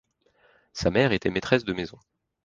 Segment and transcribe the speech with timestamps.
[0.73, 1.99] Sa mère était maîtresse de maison.